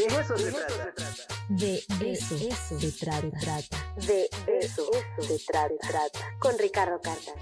[0.00, 0.94] De eso se trata.
[1.50, 1.74] De
[2.10, 2.38] eso,
[2.78, 3.76] se trata.
[4.06, 4.90] De eso,
[5.20, 6.10] se trata.
[6.38, 7.32] Con Ricardo Carta.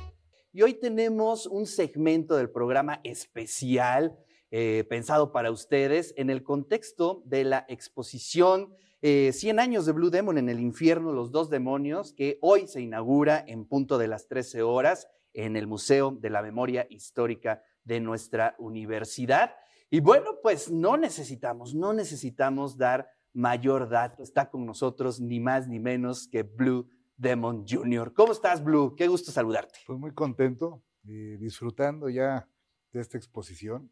[0.53, 4.19] Y hoy tenemos un segmento del programa especial
[4.51, 10.11] eh, pensado para ustedes en el contexto de la exposición 100 eh, años de Blue
[10.11, 14.27] Demon en el infierno, los dos demonios, que hoy se inaugura en punto de las
[14.27, 19.55] 13 horas en el Museo de la Memoria Histórica de nuestra universidad.
[19.91, 24.23] Y bueno, pues no necesitamos, no necesitamos dar mayor dato.
[24.23, 28.13] Está con nosotros ni más ni menos que Blue Demon Jr.
[28.13, 28.95] ¿Cómo estás, Blue?
[28.97, 29.79] Qué gusto saludarte.
[29.87, 32.49] Pues muy contento, y disfrutando ya
[32.93, 33.91] de esta exposición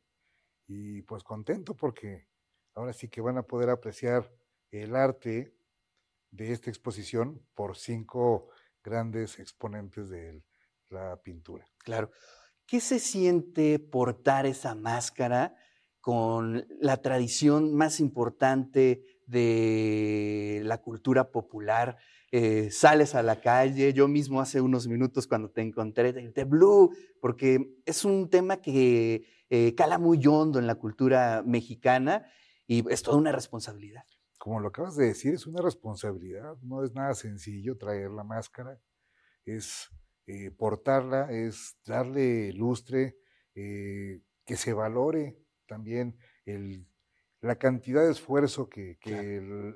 [0.67, 2.29] y pues contento porque
[2.75, 4.31] ahora sí que van a poder apreciar
[4.71, 5.55] el arte
[6.31, 8.49] de esta exposición por cinco
[8.83, 10.43] grandes exponentes de
[10.91, 11.67] la pintura.
[11.79, 12.11] Claro.
[12.67, 15.57] ¿Qué se siente portar esa máscara
[16.07, 21.97] con la tradición más importante de la cultura popular?
[22.31, 26.95] Eh, sales a la calle, yo mismo hace unos minutos cuando te encontré, de Blue,
[27.21, 32.25] porque es un tema que eh, cala muy hondo en la cultura mexicana
[32.69, 34.05] y es toda una responsabilidad.
[34.39, 38.81] Como lo acabas de decir, es una responsabilidad, no es nada sencillo traer la máscara,
[39.45, 39.89] es
[40.29, 43.17] eh, portarla, es darle lustre,
[43.57, 46.87] eh, que se valore también el,
[47.41, 48.99] la cantidad de esfuerzo que,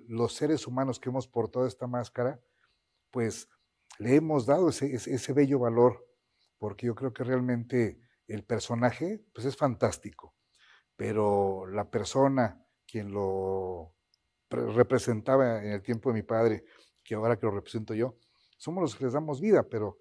[0.09, 2.41] los seres humanos que hemos portado esta máscara,
[3.11, 3.49] pues
[3.99, 6.07] le hemos dado ese, ese bello valor,
[6.59, 10.35] porque yo creo que realmente el personaje, pues es fantástico,
[10.97, 13.95] pero la persona, quien lo
[14.51, 16.65] representaba en el tiempo de mi padre,
[17.03, 18.17] que ahora que lo represento yo,
[18.57, 19.99] somos los que les damos vida, pero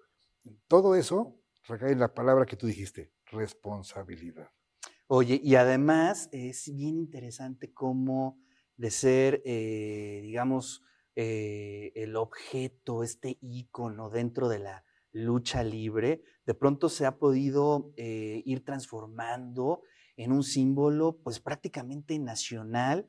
[0.68, 4.50] todo eso recae en la palabra que tú dijiste, responsabilidad.
[5.12, 8.38] Oye, y además es bien interesante cómo
[8.76, 10.84] de ser, eh, digamos,
[11.16, 17.92] eh, el objeto, este ícono dentro de la lucha libre, de pronto se ha podido
[17.96, 19.82] eh, ir transformando
[20.16, 23.08] en un símbolo pues prácticamente nacional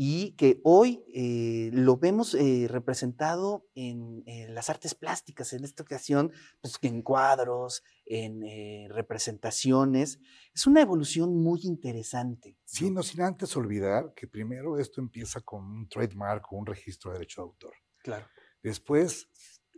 [0.00, 4.22] y que hoy eh, lo vemos eh, representado en,
[4.54, 8.42] las artes plásticas, en esta ocasión, pues, en cuadros, en
[8.90, 10.20] representaciones.
[10.54, 12.56] Es una evolución muy interesante.
[12.64, 17.10] Sí, no sin antes olvidar que primero esto empieza con un trademark o un registro
[17.10, 17.74] de derecho de autor.
[18.04, 18.26] Claro.
[18.62, 19.28] Después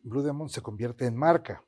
[0.02, 1.64] Blue Demon se convierte en marca.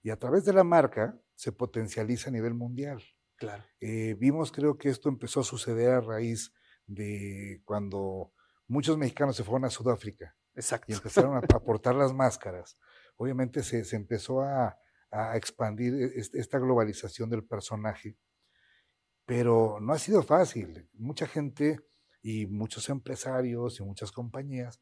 [0.00, 3.02] Y a través de la marca se potencializa a nivel mundial.
[3.34, 3.64] Claro.
[3.80, 6.56] Eh, vimos, creo que esto empezó a suceder a raíz de
[7.64, 8.32] cuando
[8.68, 10.36] muchos mexicanos se fueron a Sudáfrica.
[10.54, 10.90] Exacto.
[10.90, 12.78] Y empezaron a aportar las máscaras.
[13.16, 14.78] Obviamente se, empezó a,
[15.34, 18.16] expandir e, esta globalización del personaje.
[19.24, 20.88] Pero no ha sido fácil.
[20.94, 21.80] Mucha gente
[22.22, 24.80] y muchos empresarios y muchas compañías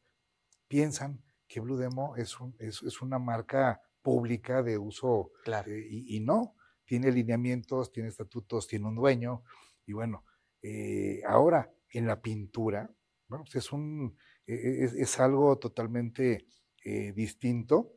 [0.67, 6.55] piensan que Blue Demo es, es, una marca pública de uso eh, y, no,
[6.85, 9.43] tiene lineamientos, tiene estatutos, tiene un dueño
[9.85, 10.25] y bueno,
[10.61, 12.89] eh, ahora en la pintura,
[13.27, 16.47] bueno, es, un, e, e, es, algo totalmente
[16.83, 17.93] eh, distinto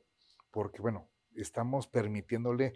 [0.50, 2.74] porque bueno, estamos permitiéndole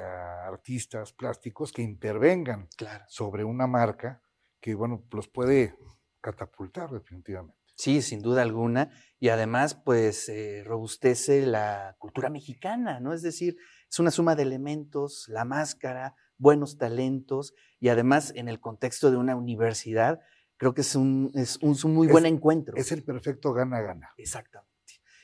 [0.00, 2.68] a artistas plásticos que intervengan
[3.08, 4.22] sobre una marca
[4.60, 5.74] que bueno, los puede
[6.20, 7.66] catapultar definitivamente.
[7.76, 8.90] Sí, sin duda alguna.
[9.20, 13.12] Y además, pues, eh, robustece la cultura mexicana, ¿no?
[13.12, 13.56] Es decir,
[13.88, 19.16] es una suma de elementos, la máscara, buenos talentos, y además en el contexto de
[19.16, 20.20] una universidad,
[20.56, 22.76] creo que es un, es un, muy buen encuentro.
[22.76, 24.10] Es el perfecto gana-gana.
[24.16, 24.72] Exactamente.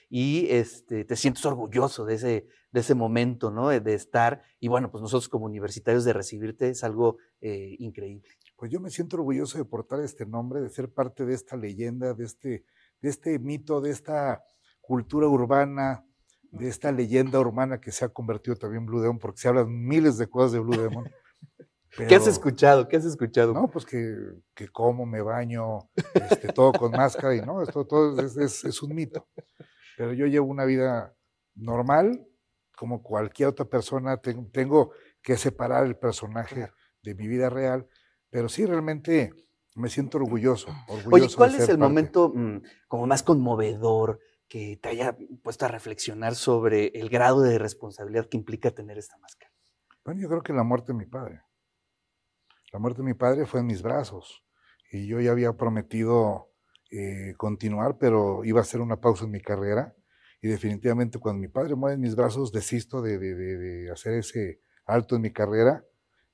[0.09, 3.69] Y este, te sientes orgulloso de ese, de ese momento, ¿no?
[3.69, 8.29] De, estar, y bueno, pues nosotros como universitarios de recibirte es algo eh, increíble
[8.63, 12.15] pues yo me siento orgulloso de portar este nombre, de ser parte de esta leyenda,
[12.15, 12.65] de este,
[13.01, 14.41] de este mito, de esta
[14.81, 16.07] cultura urbana,
[16.53, 19.69] de esta leyenda urbana que se ha convertido también en Blue Demon, porque se hablan
[19.69, 21.11] miles de cosas de Blue Demon.
[22.09, 22.89] ¿Qué has escuchado?
[22.89, 23.53] ¿Qué has escuchado?
[23.53, 24.15] No, pues que,
[24.55, 28.95] que como, me baño, este, todo con máscara, y no, esto todo es, es, un
[28.95, 29.29] mito.
[29.99, 31.15] Pero yo llevo una vida
[31.55, 32.27] normal,
[32.77, 36.71] como cualquier otra persona, tengo, que separar el personaje
[37.03, 37.87] de mi vida real
[38.33, 39.35] pero sí, realmente
[39.75, 40.69] me siento orgulloso.
[40.89, 44.21] orgulloso Oye, ¿cuál es el momento mm, como más conmovedor
[44.53, 49.17] que te haya puesto a reflexionar sobre el grado de responsabilidad que implica tener esta
[49.17, 49.51] máscara?
[50.05, 51.41] Bueno, yo creo que la muerte de mi padre.
[52.71, 54.45] La muerte de mi padre fue en mis brazos
[54.91, 56.51] y yo ya había prometido
[56.91, 59.97] eh, continuar, pero iba a hacer una pausa en mi carrera
[60.43, 65.17] y definitivamente cuando mi padre muere en mis brazos desisto de, de hacer ese alto
[65.17, 65.83] en mi carrera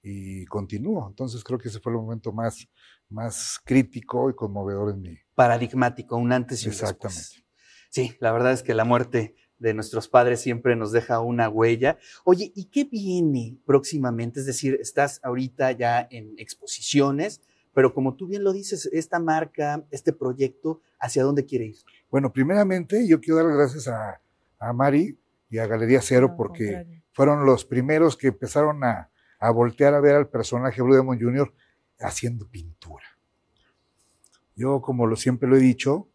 [0.02, 1.06] y continúo.
[1.08, 2.66] Entonces creo que ese fue el momento más,
[3.10, 5.18] más crítico y conmovedor en mí.
[5.36, 7.20] Paradigmático, un antes y un Exactamente.
[7.20, 7.47] después.
[7.90, 11.98] Sí, la verdad es que la muerte de nuestros padres siempre nos deja una huella.
[12.24, 14.40] Oye, ¿y qué viene próximamente?
[14.40, 17.40] Es decir, estás ahorita ya en exposiciones,
[17.74, 21.76] pero como tú bien lo dices, esta marca, este proyecto, ¿hacia dónde quiere ir?
[22.10, 24.20] Bueno, primeramente yo quiero dar las gracias a,
[24.58, 25.18] a Mari
[25.50, 27.02] y a Galería Cero No, porque contrario.
[27.12, 31.52] fueron los primeros que empezaron a, a voltear a ver al personaje Blue Demon Jr.
[32.00, 33.04] haciendo pintura.
[34.56, 36.08] Yo, como lo, siempre lo he dicho,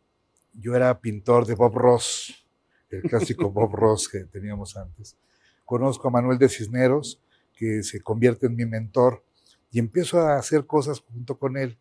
[0.54, 2.46] yo era pintor de Bob Ross,
[2.90, 5.18] el clásico Bob Ross que teníamos antes.
[5.66, 7.22] Conozco a Manuel de Cisneros,
[7.56, 9.24] que se convierte en mi mentor,
[9.72, 11.80] y empiezo a hacer cosas junto con él.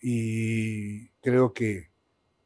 [0.00, 1.90] Y creo que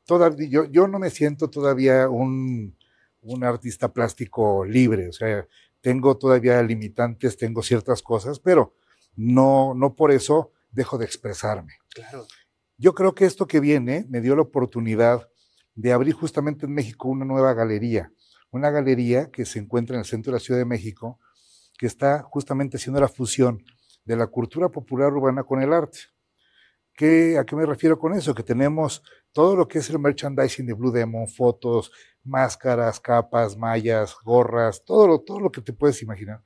[0.04, 2.76] todavía, yo, yo no me siento todavía un,
[3.22, 5.46] un artista plástico libre, o sea,
[5.80, 8.74] tengo todavía limitantes, tengo ciertas cosas, pero
[9.16, 11.74] no, no por eso dejo de expresarme.
[11.94, 12.26] Claro.
[12.76, 15.28] Yo creo que esto que viene me dio la oportunidad
[15.78, 18.12] de abrir justamente en México una nueva galería,
[18.50, 21.20] una galería que se encuentra en el centro de la Ciudad de México,
[21.78, 23.62] que está justamente haciendo la fusión
[24.04, 26.00] de la cultura popular urbana con el arte.
[26.94, 28.34] ¿Qué, ¿A qué me refiero con eso?
[28.34, 31.92] Que tenemos todo lo que es el merchandising de Blue Demon, fotos,
[32.24, 36.42] máscaras, capas, mallas, gorras, todo lo, todo lo que te puedes imaginar.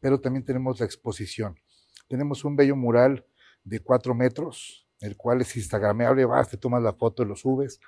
[0.00, 1.58] Pero también tenemos la exposición.
[2.08, 3.24] Tenemos un bello mural
[3.64, 7.80] de cuatro metros, el cual es instagrameable, vas, te tomas la foto y lo subes.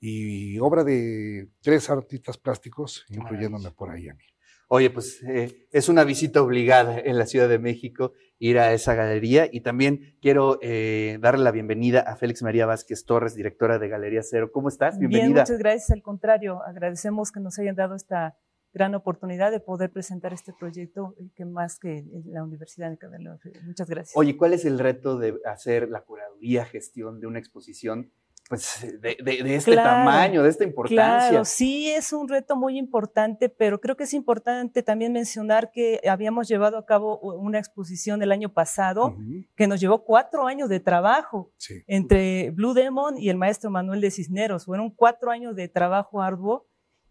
[0.00, 4.24] Y obra de tres artistas plásticos, incluyéndome por ahí a mí.
[4.70, 8.94] Oye, pues eh, es una visita obligada en la Ciudad de México ir a esa
[8.94, 13.88] galería y también quiero eh, darle la bienvenida a Félix María Vázquez Torres, directora de
[13.88, 14.50] Galería Cero.
[14.52, 14.98] ¿Cómo estás?
[14.98, 15.40] Bien, Bienvenida.
[15.40, 15.90] muchas gracias.
[15.90, 18.36] Al contrario, agradecemos que nos hayan dado esta
[18.74, 23.38] gran oportunidad de poder presentar este proyecto eh, que más que la Universidad de Cabello.
[23.64, 24.16] Muchas gracias.
[24.16, 28.12] Oye, ¿cuál es el reto de hacer la curaduría, gestión de una exposición
[28.48, 31.28] pues, de, de- de este Claro, tamaño, de esta importancia?
[31.30, 36.00] Claro, sí es un reto muy importante, pero creo que es importante también mencionar que
[36.08, 40.68] habíamos llevado a cabo una exposición el año pasado Ujú, que nos llevó cuatro años
[40.70, 41.82] de trabajo Sí.
[41.86, 44.64] entre Blue Demon y el maestro Manuel de Cisneros.
[44.64, 46.66] Fueron cuatro años de trabajo arduo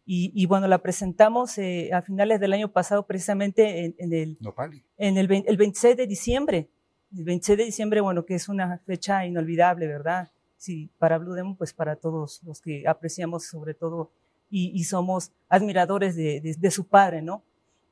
[0.05, 4.37] y, y bueno, la presentamos eh, a finales del año pasado precisamente en, en el,
[4.39, 4.83] Nopali.
[4.97, 6.69] en el, el 26 de diciembre.
[7.15, 10.29] El 26 de diciembre, bueno, que es una fecha inolvidable, ¿verdad?
[10.57, 14.11] Sí, para Blue Demon, pues para todos los que apreciamos sobre todo
[14.49, 17.43] y, y somos admiradores de, de- de su padre, ¿no?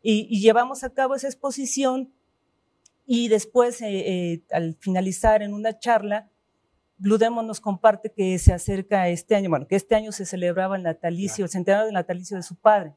[0.01, 2.11] Y, y llevamos a cabo esa exposición
[3.05, 6.29] y después, eh, eh, al finalizar en una charla,
[6.97, 10.75] Blue Demon nos comparte que se acerca este año, bueno, que este año se celebraba
[10.77, 12.93] el natalicio, el centenario del natalicio de su padre.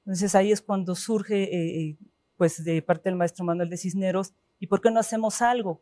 [0.00, 1.42] Entonces ahí es cuando surge,
[1.88, 1.96] eh,
[2.36, 5.80] pues de parte del maestro Manuel de Cisneros, ¿y por qué no hacemos algo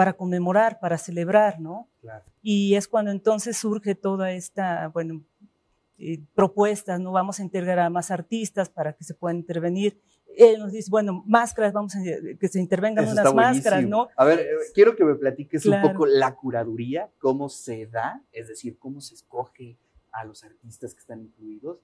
[0.00, 1.86] para conmemorar, para celebrar, no?
[2.00, 2.24] Claro.
[2.42, 5.22] Y es cuando entonces surge toda esta, bueno,
[5.98, 7.12] eh, propuestas, ¿no?
[7.12, 10.00] Vamos a integrar a más artistas para que se puedan intervenir.
[10.38, 11.98] Él nos dice, bueno, máscaras, vamos a
[12.40, 13.84] que se intervengan Eso unas está máscaras.
[13.84, 14.08] ¿no?
[14.16, 15.88] A ver, eh, quiero que me platiques un Claro.
[15.92, 19.76] poco la curaduría, cómo se da, es decir, cómo se escoge
[20.12, 21.76] a los artistas que están incluidos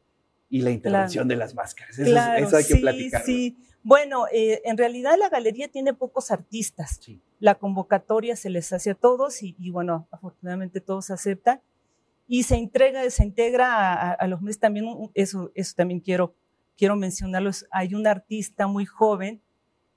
[0.49, 1.99] y la intervención de las máscaras.
[1.99, 3.23] Eso, es- Claro, eso hay que sí, platicar.
[3.27, 3.59] sí.
[3.83, 6.99] Bueno, eh, en realidad la galería tiene pocos artistas.
[7.03, 7.21] Sí.
[7.39, 11.61] La convocatoria se les hace a todos y, y bueno, afortunadamente todos aceptan.
[12.29, 16.35] Y se entrega, se integra a, a- a los meses también, eso, eso también quiero,
[16.77, 17.67] quiero mencionarlos.
[17.71, 19.41] Hay un artista muy joven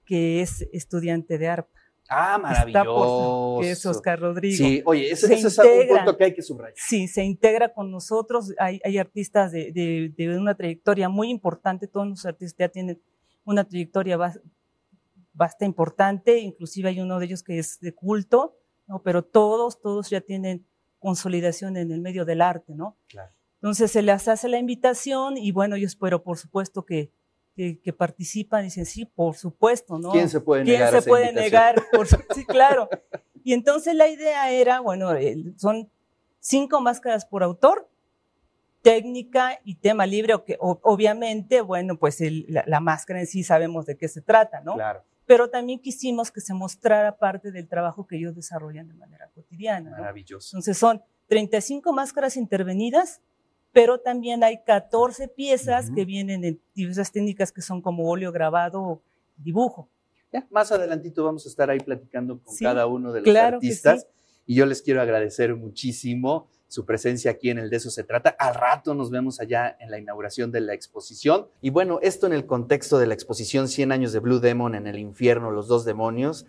[0.06, 1.70] que es estudiante de arpa.
[2.12, 3.58] Ah, por- maravilloso.
[3.62, 4.58] que es Oscar Rodrigo.
[4.58, 5.98] Sí, oye, ese, Se ese es un integra.
[6.04, 6.74] punto que hay que subrayar.
[6.76, 8.54] Sí, se integra con nosotros.
[8.58, 11.88] Hay, hay artistas de, de- de una trayectoria muy importante.
[11.88, 13.00] Todos los artistas ya tienen
[13.46, 14.18] una trayectoria
[15.34, 16.40] bastante importante.
[16.40, 18.58] Inclusive hay uno de ellos que es de culto,
[18.88, 19.02] ¿no?
[19.04, 20.66] Pero todos, todos ya tienen
[21.00, 22.98] consolidación en el medio del arte, ¿no?
[23.08, 23.32] Claro.
[23.56, 27.12] Entonces se les hace la invitación y bueno, yo espero por supuesto que,
[27.56, 30.12] que, que participan y dicen, sí, por supuesto, ¿no?
[30.12, 30.88] ¿Quién se puede ¿Quién negar?
[30.90, 31.76] a se esa puede negar?
[31.92, 32.88] Por sí, claro.
[33.44, 35.10] Y entonces la idea era, bueno,
[35.58, 35.90] son
[36.40, 37.90] cinco máscaras por autor,
[38.82, 43.28] técnica y tema libre, o que, o- obviamente, bueno, pues el- la, la máscara en
[43.28, 44.76] sí sabemos de qué se trata, ¿no?
[44.76, 49.30] Claro, Pero también quisimos que se mostrara parte del trabajo que ellos desarrollan de manera
[49.36, 49.98] cotidiana, ¿no?
[49.98, 50.58] maravilloso.
[50.58, 53.22] Entonces son 35 máscaras intervenidas,
[53.72, 58.82] pero también hay 14 piezas que vienen en diversas técnicas que son como óleo grabado
[58.82, 59.02] o
[59.38, 59.88] dibujo.
[60.34, 63.60] Ya, más adelantito vamos a estar ahí platicando con Sí, cada uno de los claro
[63.60, 64.02] que artistas.
[64.02, 64.08] sí.
[64.50, 68.32] Y yo les quiero agradecer muchísimo su presencia aquí en el De eso se trata.
[68.32, 71.50] Al rato nos vemos allá en la inauguración de la exposición.
[71.62, 74.88] Y bueno, esto en el contexto de la exposición 100 años de Blue Demon en
[74.88, 76.48] el infierno, los dos demonios,